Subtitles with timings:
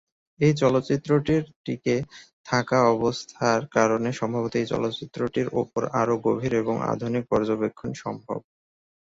[0.39, 1.95] এই চলচ্চিত্রটির টিকে
[2.45, 8.39] থাকা অবস্থার কারণে সম্ভবত এই চলচ্চিত্রটির উপর আরো গভীর এবং আধুনিক পর্যবেক্ষন সম্ভব।